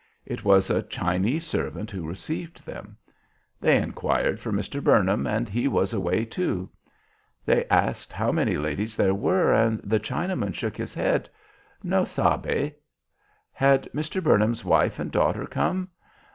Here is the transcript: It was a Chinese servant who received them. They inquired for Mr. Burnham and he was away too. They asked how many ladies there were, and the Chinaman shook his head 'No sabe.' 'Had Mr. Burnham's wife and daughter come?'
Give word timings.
It 0.25 0.43
was 0.43 0.71
a 0.71 0.81
Chinese 0.81 1.45
servant 1.45 1.91
who 1.91 2.07
received 2.07 2.65
them. 2.65 2.97
They 3.59 3.77
inquired 3.79 4.39
for 4.39 4.51
Mr. 4.51 4.83
Burnham 4.83 5.27
and 5.27 5.47
he 5.47 5.67
was 5.67 5.93
away 5.93 6.25
too. 6.25 6.71
They 7.45 7.67
asked 7.69 8.11
how 8.11 8.31
many 8.31 8.57
ladies 8.57 8.97
there 8.97 9.13
were, 9.13 9.53
and 9.53 9.79
the 9.83 9.99
Chinaman 9.99 10.55
shook 10.55 10.75
his 10.75 10.95
head 10.95 11.29
'No 11.83 12.03
sabe.' 12.03 12.73
'Had 13.53 13.91
Mr. 13.93 14.23
Burnham's 14.23 14.65
wife 14.65 14.97
and 14.97 15.11
daughter 15.11 15.45
come?' 15.45 15.87